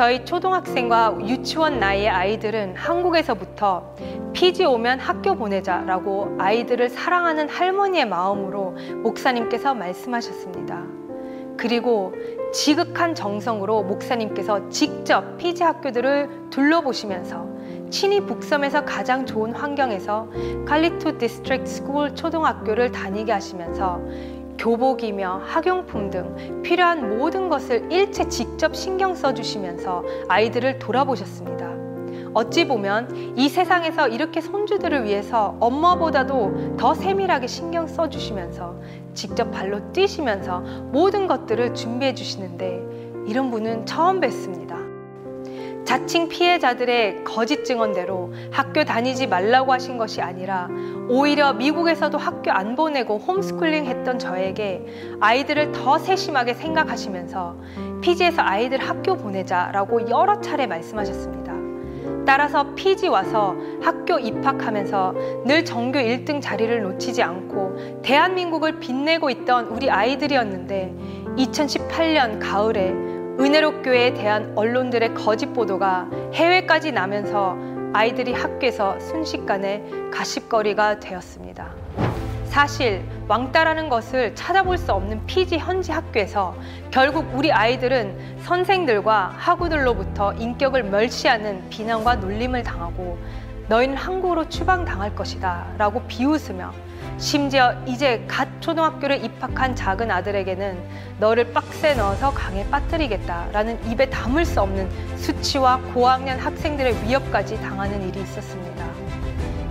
저희 0.00 0.24
초등학생과 0.24 1.18
유치원 1.26 1.78
나이의 1.78 2.08
아이들은 2.08 2.74
한국에서부터 2.74 3.94
피지 4.32 4.64
오면 4.64 4.98
학교 4.98 5.34
보내자라고 5.34 6.36
아이들을 6.38 6.88
사랑하는 6.88 7.50
할머니의 7.50 8.08
마음으로 8.08 8.70
목사님께서 9.02 9.74
말씀하셨습니다. 9.74 10.86
그리고 11.58 12.14
지극한 12.50 13.14
정성으로 13.14 13.82
목사님께서 13.82 14.70
직접 14.70 15.36
피지 15.36 15.64
학교들을 15.64 16.48
둘러보시면서 16.48 17.46
친히 17.90 18.20
북섬에서 18.20 18.86
가장 18.86 19.26
좋은 19.26 19.52
환경에서 19.52 20.30
칼리투 20.66 21.18
District 21.18 21.70
School 21.70 22.14
초등학교를 22.14 22.90
다니게 22.90 23.32
하시면서 23.32 24.00
교복이며 24.60 25.40
학용품 25.46 26.10
등 26.10 26.62
필요한 26.62 27.16
모든 27.16 27.48
것을 27.48 27.90
일체 27.90 28.28
직접 28.28 28.76
신경 28.76 29.14
써주시면서 29.14 30.04
아이들을 30.28 30.78
돌아보셨습니다. 30.78 31.70
어찌 32.34 32.68
보면 32.68 33.34
이 33.36 33.48
세상에서 33.48 34.08
이렇게 34.08 34.42
손주들을 34.42 35.04
위해서 35.04 35.56
엄마보다도 35.60 36.76
더 36.76 36.92
세밀하게 36.92 37.46
신경 37.46 37.86
써주시면서 37.86 38.76
직접 39.14 39.50
발로 39.50 39.92
뛰시면서 39.92 40.60
모든 40.92 41.26
것들을 41.26 41.74
준비해 41.74 42.14
주시는데 42.14 43.24
이런 43.26 43.50
분은 43.50 43.86
처음 43.86 44.20
뵀습니다. 44.20 44.79
자칭 45.84 46.28
피해자들의 46.28 47.24
거짓 47.24 47.64
증언대로 47.64 48.32
학교 48.50 48.84
다니지 48.84 49.26
말라고 49.26 49.72
하신 49.72 49.98
것이 49.98 50.20
아니라 50.20 50.68
오히려 51.08 51.52
미국에서도 51.52 52.16
학교 52.16 52.50
안 52.50 52.76
보내고 52.76 53.18
홈스쿨링 53.18 53.86
했던 53.86 54.18
저에게 54.18 54.84
아이들을 55.20 55.72
더 55.72 55.98
세심하게 55.98 56.54
생각하시면서 56.54 57.56
피지에서 58.02 58.42
아이들 58.42 58.78
학교 58.78 59.16
보내자라고 59.16 60.08
여러 60.10 60.40
차례 60.40 60.66
말씀하셨습니다. 60.66 61.50
따라서 62.26 62.74
피지 62.74 63.08
와서 63.08 63.56
학교 63.82 64.18
입학하면서 64.18 65.14
늘 65.46 65.64
전교 65.64 65.98
1등 65.98 66.40
자리를 66.40 66.82
놓치지 66.82 67.22
않고 67.22 68.02
대한민국을 68.02 68.78
빛내고 68.78 69.30
있던 69.30 69.66
우리 69.66 69.90
아이들이었는데 69.90 70.94
2018년 71.36 72.38
가을에 72.40 72.94
은혜롭교회에 73.40 74.12
대한 74.12 74.52
언론들의 74.54 75.14
거짓 75.14 75.46
보도가 75.54 76.10
해외까지 76.34 76.92
나면서 76.92 77.56
아이들이 77.94 78.34
학교에서 78.34 79.00
순식간에 79.00 79.82
가십거리가 80.12 81.00
되었습니다. 81.00 81.74
사실 82.44 83.02
왕따라는 83.28 83.88
것을 83.88 84.34
찾아볼 84.34 84.76
수 84.76 84.92
없는 84.92 85.24
피지 85.24 85.56
현지 85.56 85.90
학교에서 85.90 86.54
결국 86.90 87.30
우리 87.32 87.50
아이들은 87.50 88.40
선생들과 88.42 89.34
학우들로부터 89.38 90.34
인격을 90.34 90.82
멸시하는 90.82 91.66
비난과 91.70 92.16
놀림을 92.16 92.62
당하고 92.62 93.18
너희는 93.68 93.96
한국으로 93.96 94.50
추방당할 94.50 95.14
것이다 95.14 95.74
라고 95.78 96.02
비웃으며 96.02 96.74
심지어 97.20 97.74
이제 97.86 98.24
갓 98.26 98.48
초등학교를 98.60 99.22
입학한 99.22 99.76
작은 99.76 100.10
아들에게는 100.10 100.82
너를 101.18 101.52
박스에 101.52 101.94
넣어서 101.94 102.32
강에 102.32 102.66
빠뜨리겠다라는 102.70 103.90
입에 103.90 104.08
담을 104.08 104.46
수 104.46 104.62
없는 104.62 104.88
수치와 105.18 105.76
고학년 105.92 106.38
학생들의 106.38 107.04
위협까지 107.04 107.60
당하는 107.60 108.08
일이 108.08 108.22
있었습니다. 108.22 108.86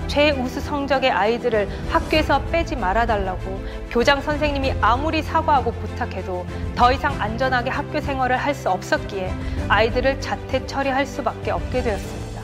최우수 0.06 0.60
성적의 0.60 1.10
아이들을 1.10 1.68
학교에서 1.90 2.40
빼지 2.46 2.76
말아달라고 2.76 3.64
교장 3.90 4.22
선생님이 4.22 4.76
아무리 4.80 5.24
사과하고 5.24 5.72
부탁해도 5.72 6.46
더 6.76 6.92
이상 6.92 7.20
안전하게 7.20 7.72
학교 7.72 8.00
생활을 8.00 8.38
할 8.38 8.54
수 8.54 8.70
없었기에 8.70 9.34
아이들을 9.68 10.22
자퇴 10.22 10.68
처리할 10.68 11.06
수밖에 11.06 11.50
없게 11.50 11.82
되었습니다. 11.82 12.42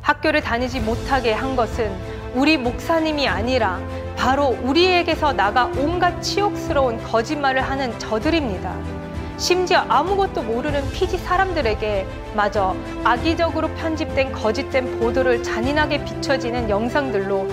학교를 0.00 0.40
다니지 0.40 0.80
못하게 0.80 1.32
한 1.32 1.56
것은 1.56 2.15
우리 2.36 2.58
목사님이 2.58 3.26
아니라 3.26 3.80
바로 4.14 4.58
우리에게서 4.62 5.32
나가 5.32 5.70
온갖 5.78 6.20
치욕스러운 6.20 7.02
거짓말을 7.02 7.62
하는 7.62 7.98
저들입니다. 7.98 8.76
심지어 9.38 9.78
아무것도 9.88 10.42
모르는 10.42 10.90
피지 10.90 11.16
사람들에게 11.16 12.06
마저 12.34 12.76
악의적으로 13.04 13.68
편집된 13.76 14.32
거짓된 14.32 14.98
보도를 14.98 15.42
잔인하게 15.42 16.04
비춰지는 16.04 16.68
영상들로 16.68 17.48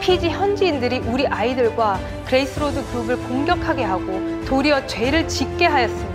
피지 0.00 0.30
현지인들이 0.30 0.98
우리 1.06 1.28
아이들과 1.28 2.00
그레이스로드 2.26 2.84
그룹을 2.90 3.16
공격하게 3.28 3.84
하고 3.84 4.20
도리어 4.46 4.88
죄를 4.88 5.28
짓게 5.28 5.66
하였습니다. 5.66 6.12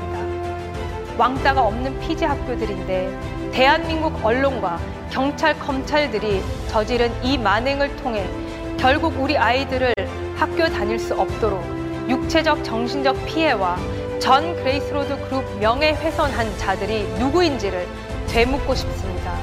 왕따가 1.17 1.61
없는 1.61 1.97
피지 2.01 2.25
학교들인데 2.25 3.38
대한민국 3.51 4.24
언론과 4.24 4.79
경찰, 5.10 5.58
검찰들이 5.60 6.41
저지른 6.70 7.12
이 7.24 7.38
만행을 7.38 7.96
통해 7.98 8.25
결국 8.77 9.20
우리 9.20 9.38
아이들을 9.38 9.94
학교 10.38 10.65
다닐 10.68 10.98
수 10.98 11.13
없도록 11.20 11.62
육체적, 12.08 12.63
정신적 12.63 13.25
피해와 13.25 13.77
전 14.20 14.56
그레이스로드 14.56 15.18
그룹 15.27 15.44
명예훼손한 15.60 16.58
자들이 16.58 17.03
누구인지를 17.20 17.88
되묻고 18.27 18.75
싶습니다. 18.75 19.34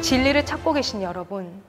진리를 0.00 0.44
찾고 0.44 0.72
계신 0.72 1.02
여러분, 1.02 1.62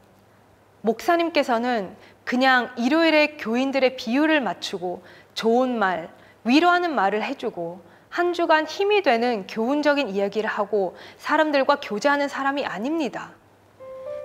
목사님께서는 0.82 1.96
그냥 2.24 2.70
일요일에 2.78 3.38
교인들의 3.38 3.96
비율을 3.98 4.42
맞추고 4.42 5.04
좋은 5.34 5.78
말, 5.78 6.10
위로하는 6.44 6.94
말을 6.94 7.24
해주고 7.24 7.82
한 8.10 8.34
주간 8.34 8.66
힘이 8.66 9.02
되는 9.02 9.46
교훈적인 9.48 10.10
이야기를 10.10 10.50
하고 10.50 10.96
사람들과 11.18 11.80
교제하는 11.82 12.28
사람이 12.28 12.66
아닙니다. 12.66 13.32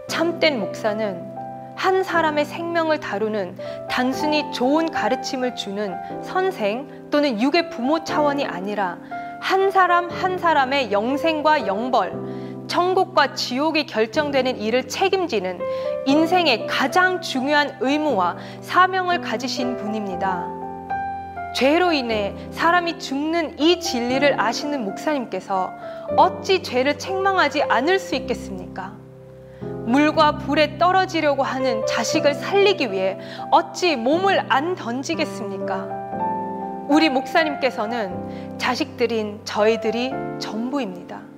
참된 0.09 0.59
목사는 0.59 1.35
한 1.77 2.03
사람의 2.03 2.45
생명을 2.45 3.01
다루는 3.01 3.59
단순히 3.91 4.51
좋은 4.53 4.91
가르침을 4.91 5.57
주는 5.57 5.95
선생 6.23 7.09
또는 7.11 7.41
육의 7.41 7.71
부모 7.71 8.05
차원이 8.05 8.45
아니라 8.45 8.99
한 9.41 9.71
사람 9.71 10.09
한 10.09 10.39
사람의 10.39 10.93
영생과 10.93 11.67
영벌, 11.67 12.34
천국과 12.67 13.35
지옥이 13.35 13.87
결정되는 13.87 14.61
일을 14.61 14.89
책임지는 14.89 15.61
인생의 16.07 16.67
가장 16.67 17.21
중요한 17.21 17.77
의무와 17.81 18.37
사명을 18.61 19.21
가지신 19.21 19.77
분입니다. 19.77 20.47
죄로 21.55 21.93
인해 21.93 22.35
사람이 22.51 22.99
죽는 22.99 23.61
이 23.61 23.79
진리를 23.79 24.41
아시는 24.41 24.85
목사님께서 24.85 25.71
어찌 26.17 26.63
죄를 26.63 26.99
책망하지 26.99 27.63
않을 27.63 28.01
수 28.01 28.17
있겠습니까? 28.17 28.93
물과 29.87 30.39
불에 30.39 30.79
떨어지려고 30.79 31.43
하는 31.43 31.87
자식을 31.87 32.35
살리기 32.35 32.91
위해 32.91 33.19
어찌 33.51 33.97
몸을 33.97 34.47
안 34.49 34.75
던지겠습니까? 34.75 36.05
우리 36.89 37.09
목사님께서는 37.09 38.59
자식들인 38.59 39.41
저희들이 39.45 40.11
전부입니다. 40.39 41.34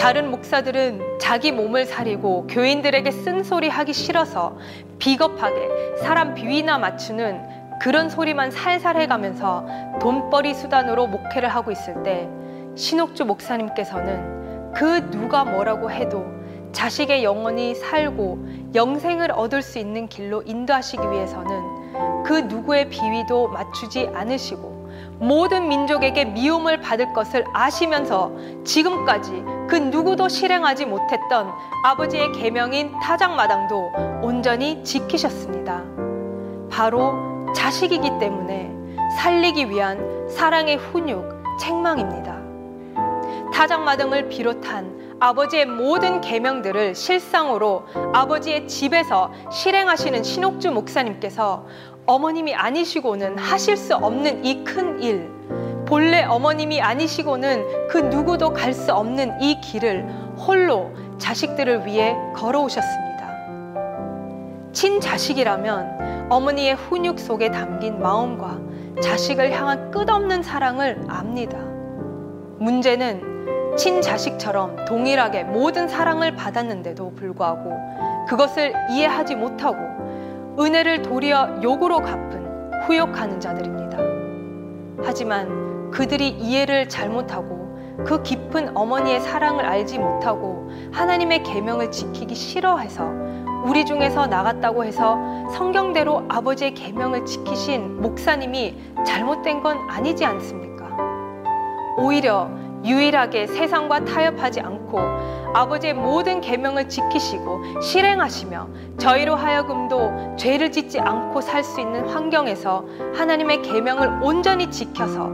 다른 0.00 0.30
목사들은 0.30 1.18
자기 1.18 1.52
몸을 1.52 1.84
사리고 1.84 2.46
교인들에게 2.46 3.10
쓴소리 3.10 3.68
하기 3.68 3.92
싫어서 3.92 4.56
비겁하게 4.98 5.96
사람 6.02 6.32
비위나 6.32 6.78
맞추는 6.78 7.78
그런 7.82 8.08
소리만 8.08 8.50
살살 8.50 8.96
해가면서 8.96 9.66
돈벌이 10.00 10.54
수단으로 10.54 11.06
목회를 11.06 11.50
하고 11.50 11.70
있을 11.70 12.02
때 12.02 12.26
신옥주 12.76 13.26
목사님께서는 13.26 14.72
그 14.72 15.10
누가 15.10 15.44
뭐라고 15.44 15.90
해도 15.90 16.24
자식의 16.72 17.22
영혼이 17.22 17.74
살고 17.74 18.72
영생을 18.74 19.32
얻을 19.32 19.60
수 19.60 19.78
있는 19.78 20.08
길로 20.08 20.40
인도하시기 20.46 21.10
위해서는 21.10 22.22
그 22.24 22.32
누구의 22.48 22.88
비위도 22.88 23.48
맞추지 23.48 24.08
않으시고 24.14 24.79
모든 25.20 25.68
민족에게 25.68 26.24
미움을 26.24 26.80
받을 26.80 27.12
것을 27.12 27.44
아시면서 27.52 28.32
지금까지 28.64 29.44
그 29.68 29.76
누구도 29.76 30.28
실행하지 30.28 30.86
못했던 30.86 31.52
아버지의 31.84 32.32
계명인 32.32 32.98
타작마당도 33.00 33.92
온전히 34.22 34.82
지키셨습니다. 34.82 35.82
바로 36.70 37.14
자식이기 37.54 38.18
때문에 38.18 38.74
살리기 39.18 39.68
위한 39.68 40.26
사랑의 40.30 40.78
훈육, 40.78 41.42
책망입니다. 41.60 42.40
타작마당을 43.52 44.30
비롯한 44.30 45.18
아버지의 45.20 45.66
모든 45.66 46.22
계명들을 46.22 46.94
실상으로 46.94 47.84
아버지의 48.14 48.66
집에서 48.66 49.30
실행하시는 49.52 50.22
신옥주 50.22 50.70
목사님께서 50.70 51.66
어머님이 52.10 52.56
아니시고는 52.56 53.38
하실 53.38 53.76
수 53.76 53.94
없는 53.94 54.44
이 54.44 54.64
큰 54.64 55.00
일, 55.00 55.30
본래 55.86 56.24
어머님이 56.24 56.80
아니시고는 56.82 57.86
그 57.88 57.98
누구도 57.98 58.52
갈 58.52 58.74
수 58.74 58.92
없는 58.92 59.40
이 59.40 59.60
길을 59.60 60.08
홀로 60.36 60.90
자식들을 61.18 61.86
위해 61.86 62.16
걸어오셨습니다. 62.34 63.30
친자식이라면 64.72 66.26
어머니의 66.30 66.74
훈육 66.74 67.20
속에 67.20 67.52
담긴 67.52 68.00
마음과 68.00 68.58
자식을 69.00 69.52
향한 69.52 69.92
끝없는 69.92 70.42
사랑을 70.42 71.04
압니다. 71.06 71.58
문제는 72.58 73.76
친자식처럼 73.76 74.84
동일하게 74.84 75.44
모든 75.44 75.86
사랑을 75.86 76.34
받았는데도 76.34 77.14
불구하고 77.14 77.72
그것을 78.28 78.74
이해하지 78.90 79.36
못하고 79.36 79.89
은혜를 80.60 81.00
도리어 81.00 81.60
욕으로 81.62 82.00
갚은 82.00 82.82
후욕하는 82.82 83.40
자들입니다. 83.40 83.98
하지만 85.02 85.90
그들이 85.90 86.28
이해를 86.28 86.88
잘못하고 86.88 87.60
그 88.04 88.22
깊은 88.22 88.76
어머니의 88.76 89.20
사랑을 89.20 89.64
알지 89.64 89.98
못하고 89.98 90.70
하나님의 90.92 91.42
계명을 91.44 91.90
지키기 91.90 92.34
싫어해서 92.34 93.10
우리 93.64 93.86
중에서 93.86 94.26
나갔다고 94.26 94.84
해서 94.84 95.18
성경대로 95.50 96.24
아버지의 96.28 96.74
계명을 96.74 97.24
지키신 97.24 98.00
목사님이 98.00 98.76
잘못된 99.06 99.62
건 99.62 99.78
아니지 99.88 100.24
않습니까? 100.24 100.96
오히려 101.98 102.48
유일하게 102.84 103.46
세상과 103.46 104.04
타협하지 104.04 104.60
않고 104.60 104.98
아버지의 105.54 105.94
모든 105.94 106.40
계명을 106.40 106.88
지키시고 106.88 107.80
실행하시며 107.80 108.68
저희로 108.98 109.34
하여금도 109.34 110.36
죄를 110.36 110.70
짓지 110.70 111.00
않고 111.00 111.40
살 111.40 111.60
수 111.64 111.80
있는 111.80 112.08
환경에서 112.08 112.84
하나님의 113.14 113.62
계명을 113.62 114.20
온전히 114.22 114.70
지켜서 114.70 115.28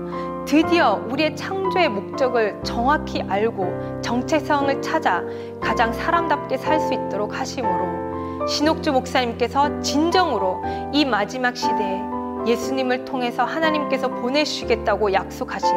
드디어 0.47 1.01
우리의 1.11 1.37
창조의 1.37 1.89
목적을 1.89 2.61
정확히 2.63 3.23
알고 3.23 4.01
정체성을 4.03 4.81
찾아 4.83 5.23
가장 5.61 5.93
사람답게 5.93 6.57
살 6.57 6.81
수 6.81 6.95
있도록 6.95 7.39
하심으로 7.39 8.47
신옥주 8.49 8.93
목사님께서 8.93 9.81
진정으로 9.81 10.63
이 10.93 11.05
마지막 11.05 11.57
시대에 11.57 12.01
예수님을 12.47 13.05
통해서 13.05 13.45
하나님께서 13.45 14.09
보내주시겠다고 14.09 15.13
약속하신 15.13 15.69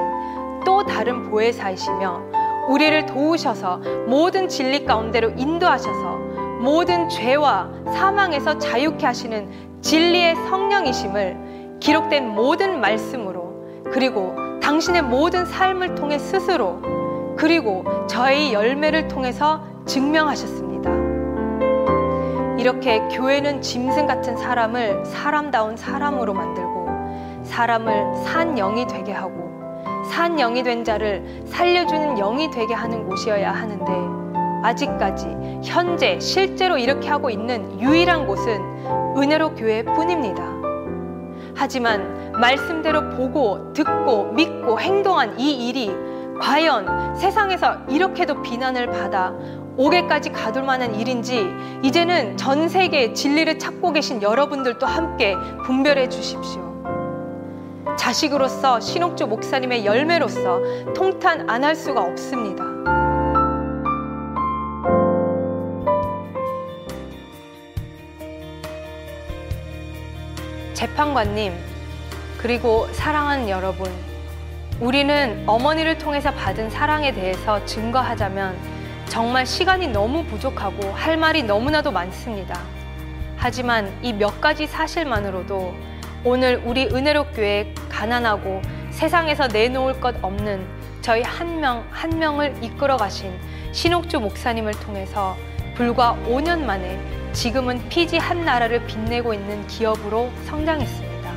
또 0.65 0.83
다른 0.83 1.29
보혜사이시며 1.29 2.67
우리를 2.69 3.05
도우셔서 3.07 3.77
모든 4.07 4.47
진리 4.47 4.85
가운데로 4.85 5.31
인도하셔서 5.31 6.17
모든 6.61 7.09
죄와 7.09 7.69
사망에서 7.93 8.59
자유케 8.59 9.05
하시는 9.05 9.49
진리의 9.81 10.35
성령이심을 10.35 11.77
기록된 11.79 12.29
모든 12.29 12.79
말씀으로 12.81 13.83
그리고 13.91 14.35
당신의 14.61 15.01
모든 15.03 15.45
삶을 15.45 15.95
통해 15.95 16.19
스스로 16.19 16.81
그리고 17.37 17.85
저의 18.07 18.53
열매를 18.53 19.07
통해서 19.07 19.63
증명하셨습니다. 19.85 20.91
이렇게 22.59 22.99
교회는 23.07 23.61
짐승 23.61 24.05
같은 24.05 24.35
사람을 24.35 25.05
사람다운 25.05 25.77
사람으로 25.77 26.33
만들고 26.33 27.45
사람을 27.45 28.15
산 28.25 28.55
영이 28.55 28.85
되게 28.85 29.13
하고 29.13 29.48
산 30.09 30.37
영이 30.37 30.63
된 30.63 30.83
자를 30.83 31.23
살려주는 31.45 32.15
영이 32.15 32.49
되게 32.49 32.73
하는 32.73 33.07
곳이어야 33.07 33.51
하는데 33.51 33.93
아직까지 34.63 35.27
현재 35.63 36.19
실제로 36.19 36.77
이렇게 36.77 37.07
하고 37.07 37.29
있는 37.29 37.79
유일한 37.79 38.25
곳은 38.25 38.59
은혜로 39.15 39.53
교회뿐입니다. 39.53 40.43
하지만 41.55 42.31
말씀대로 42.33 43.11
보고 43.11 43.71
듣고 43.73 44.31
믿고 44.33 44.79
행동한 44.79 45.39
이 45.39 45.69
일이 45.69 45.91
과연 46.41 47.15
세상에서 47.15 47.75
이렇게도 47.87 48.41
비난을 48.41 48.87
받아 48.87 49.33
옥에까지 49.77 50.31
가둘 50.31 50.63
만한 50.63 50.95
일인지 50.95 51.47
이제는 51.83 52.35
전 52.35 52.67
세계의 52.67 53.13
진리를 53.13 53.59
찾고 53.59 53.93
계신 53.93 54.21
여러분들도 54.23 54.85
함께 54.85 55.35
분별해 55.65 56.09
주십시오. 56.09 56.68
자식으로서 57.99 58.79
신옥주 58.79 59.27
목사님의 59.27 59.85
열매로서 59.85 60.93
통탄 60.95 61.49
안 61.49 61.65
할 61.65 61.75
수가 61.75 62.01
없습니다. 62.01 62.63
재판관님, 70.73 71.53
그리고 72.37 72.87
사랑하는 72.93 73.49
여러분, 73.49 73.91
우리는 74.79 75.43
어머니를 75.45 75.97
통해서 75.97 76.31
받은 76.33 76.69
사랑에 76.69 77.11
대해서 77.11 77.63
증거하자면 77.65 78.55
정말 79.09 79.45
시간이 79.45 79.89
너무 79.89 80.23
부족하고 80.23 80.91
할 80.93 81.17
말이 81.17 81.43
너무나도 81.43 81.91
많습니다. 81.91 82.61
하지만 83.35 83.91
이 84.01 84.13
몇 84.13 84.39
가지 84.39 84.67
사실만으로도 84.67 85.73
오늘 86.23 86.61
우리 86.65 86.85
은혜로 86.87 87.27
교회 87.27 87.73
가난하고 87.89 88.61
세상에서 88.91 89.47
내놓을 89.47 89.99
것 90.01 90.15
없는 90.21 90.65
저희 91.01 91.21
한 91.21 91.59
명 91.59 91.83
한 91.91 92.17
명을 92.19 92.55
이끌어 92.61 92.97
가신 92.97 93.33
신옥주 93.71 94.19
목사님을 94.19 94.73
통해서 94.79 95.37
불과 95.75 96.17
5년 96.27 96.63
만에 96.63 96.99
지금은 97.33 97.87
피지 97.89 98.17
한 98.17 98.43
나라를 98.43 98.85
빛내고 98.85 99.33
있는 99.33 99.65
기업으로 99.67 100.29
성장했습니다. 100.45 101.31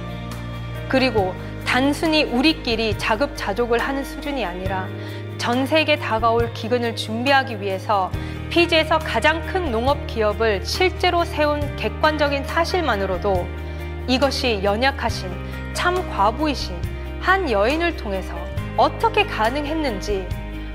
그리고 0.88 1.34
단순히 1.64 2.24
우리끼리 2.24 2.98
자급자족을 2.98 3.78
하는 3.78 4.04
수준이 4.04 4.44
아니라 4.44 4.88
전 5.38 5.66
세계 5.66 5.96
다가올 5.96 6.52
기근을 6.54 6.96
준비하기 6.96 7.60
위해서 7.60 8.10
피지에서 8.50 8.98
가장 8.98 9.44
큰 9.46 9.70
농업 9.70 10.06
기업을 10.06 10.64
실제로 10.64 11.24
세운 11.24 11.76
객관적인 11.76 12.44
사실만으로도 12.44 13.46
이것이 14.08 14.60
연약하신 14.62 15.30
참 15.72 15.94
과부이신 16.10 16.76
한 17.20 17.50
여인을 17.50 17.96
통해서 17.96 18.34
어떻게 18.76 19.24
가능했는지 19.24 20.26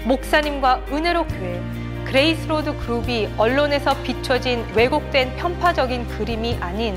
목사님과 0.05 0.85
은혜로 0.91 1.25
교회 1.27 1.61
그레이스로드 2.05 2.77
그룹이 2.77 3.29
언론에서 3.37 4.01
비춰진 4.01 4.65
왜곡된 4.73 5.35
편파적인 5.35 6.07
그림이 6.07 6.57
아닌 6.61 6.95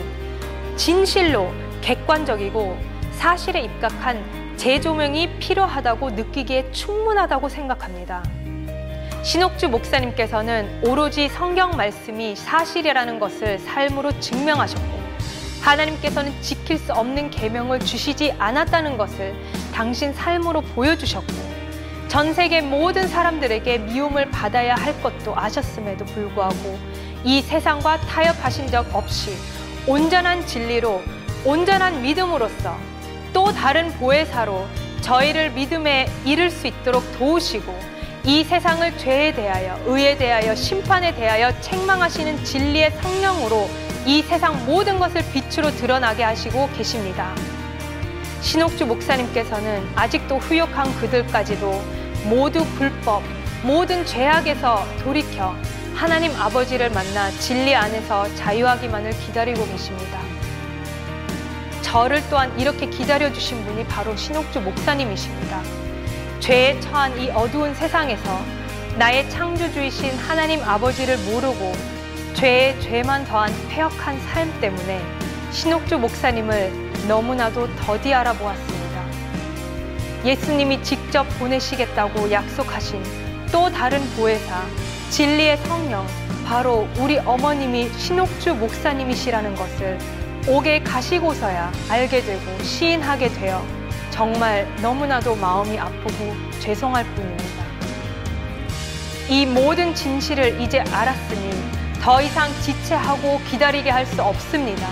진실로 0.76 1.52
객관적이고 1.80 2.78
사실에 3.12 3.62
입각한 3.62 4.22
재조명이 4.56 5.38
필요하다고 5.38 6.10
느끼기에 6.10 6.70
충분하다고 6.70 7.48
생각합니다. 7.48 8.22
신옥주 9.22 9.68
목사님께서는 9.68 10.82
오로지 10.86 11.28
성경 11.28 11.76
말씀이 11.76 12.36
사실이라는 12.36 13.18
것을 13.18 13.58
삶으로 13.58 14.18
증명하셨고 14.20 14.99
하나님께서는 15.60 16.32
지킬 16.42 16.78
수 16.78 16.92
없는 16.92 17.30
계명을 17.30 17.80
주시지 17.80 18.32
않았다는 18.38 18.96
것을 18.96 19.34
당신 19.72 20.12
삶으로 20.12 20.62
보여주셨고 20.62 21.50
전 22.08 22.34
세계 22.34 22.60
모든 22.60 23.06
사람들에게 23.06 23.78
미움을 23.78 24.30
받아야 24.30 24.74
할 24.74 25.00
것도 25.02 25.36
아셨음에도 25.36 26.04
불구하고 26.06 26.78
이 27.22 27.40
세상과 27.42 28.00
타협하신 28.00 28.66
적 28.68 28.92
없이 28.94 29.36
온전한 29.86 30.44
진리로 30.46 31.02
온전한 31.44 32.02
믿음으로써 32.02 32.76
또 33.32 33.52
다른 33.52 33.92
보혜사로 33.92 34.66
저희를 35.02 35.50
믿음에 35.52 36.10
이를 36.24 36.50
수 36.50 36.66
있도록 36.66 37.04
도우시고 37.18 37.72
이 38.24 38.44
세상을 38.44 38.98
죄에 38.98 39.32
대하여 39.32 39.78
의에 39.86 40.16
대하여 40.16 40.54
심판에 40.54 41.14
대하여 41.14 41.58
책망하시는 41.60 42.44
진리의 42.44 42.90
성령으로 43.00 43.68
이 44.06 44.22
세상 44.22 44.64
모든 44.64 44.98
것을 44.98 45.22
빛으로 45.32 45.70
드러나게 45.72 46.22
하시고 46.22 46.70
계십니다. 46.76 47.34
신옥주 48.40 48.86
목사님께서는 48.86 49.86
아직도 49.94 50.38
후욕한 50.38 50.94
그들까지도 50.96 51.84
모두 52.24 52.64
불법, 52.76 53.22
모든 53.62 54.04
죄악에서 54.06 54.86
돌이켜 55.02 55.54
하나님 55.94 56.34
아버지를 56.34 56.90
만나 56.90 57.30
진리 57.32 57.74
안에서 57.74 58.34
자유하기만을 58.36 59.10
기다리고 59.10 59.66
계십니다. 59.66 60.18
저를 61.82 62.22
또한 62.30 62.58
이렇게 62.58 62.88
기다려주신 62.88 63.64
분이 63.66 63.84
바로 63.86 64.16
신옥주 64.16 64.60
목사님이십니다. 64.62 65.60
죄에 66.40 66.80
처한 66.80 67.20
이 67.20 67.28
어두운 67.30 67.74
세상에서 67.74 68.40
나의 68.96 69.28
창조주이신 69.28 70.16
하나님 70.16 70.62
아버지를 70.62 71.18
모르고 71.18 71.99
죄에 72.34 72.78
죄만 72.80 73.24
더한 73.24 73.52
폐역한 73.68 74.18
삶 74.20 74.60
때문에 74.60 75.00
신옥주 75.50 75.98
목사님을 75.98 76.90
너무나도 77.08 77.74
더디 77.76 78.14
알아보았습니다. 78.14 79.04
예수님이 80.24 80.82
직접 80.82 81.24
보내시겠다고 81.38 82.30
약속하신 82.30 83.02
또 83.50 83.70
다른 83.70 84.00
보혜사, 84.16 84.62
진리의 85.10 85.56
성령, 85.58 86.06
바로 86.46 86.88
우리 86.98 87.18
어머님이 87.18 87.90
신옥주 87.92 88.54
목사님이시라는 88.54 89.54
것을 89.54 89.98
옥에 90.48 90.82
가시고서야 90.82 91.72
알게 91.88 92.22
되고 92.22 92.62
시인하게 92.62 93.28
되어 93.28 93.64
정말 94.10 94.66
너무나도 94.82 95.36
마음이 95.36 95.78
아프고 95.78 96.34
죄송할 96.58 97.04
뿐입니다. 97.04 97.64
이 99.28 99.46
모든 99.46 99.94
진실을 99.94 100.60
이제 100.60 100.80
알았으니 100.80 101.69
더 102.00 102.22
이상 102.22 102.50
지체하고 102.62 103.40
기다리게 103.50 103.90
할 103.90 104.06
수 104.06 104.22
없습니다. 104.22 104.88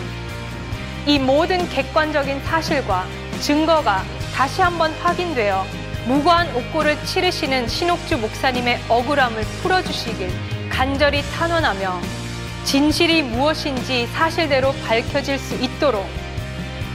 이 1.06 1.18
모든 1.18 1.68
객관적인 1.70 2.40
사실과 2.44 3.06
증거가 3.40 4.04
다시 4.34 4.60
한번 4.60 4.92
확인되어 4.92 5.64
무고한 6.06 6.54
옥고를 6.54 7.02
치르시는 7.04 7.66
신옥주 7.68 8.18
목사님의 8.18 8.80
억울함을 8.88 9.42
풀어주시길 9.62 10.30
간절히 10.70 11.22
탄원하며 11.32 12.00
진실이 12.64 13.22
무엇인지 13.22 14.06
사실대로 14.08 14.72
밝혀질 14.86 15.38
수 15.38 15.54
있도록 15.54 16.06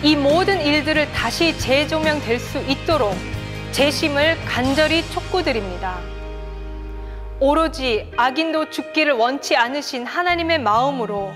이 0.04 0.16
모든 0.16 0.62
일들을 0.62 1.12
다시 1.12 1.58
재조명될 1.58 2.40
수 2.40 2.60
있도록 2.68 3.16
재심을 3.72 4.38
간절히 4.46 5.04
촉구드립니다. 5.10 6.13
오로지 7.44 8.10
악인도 8.16 8.70
죽기를 8.70 9.12
원치 9.16 9.58
않으신 9.58 10.06
하나님의 10.06 10.62
마음으로 10.62 11.34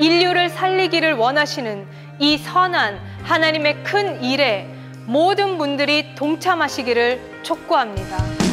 인류를 0.00 0.48
살리기를 0.48 1.12
원하시는 1.12 1.86
이 2.18 2.38
선한 2.38 2.98
하나님의 3.22 3.84
큰 3.84 4.24
일에 4.24 4.68
모든 5.06 5.56
분들이 5.56 6.16
동참하시기를 6.16 7.42
촉구합니다. 7.44 8.43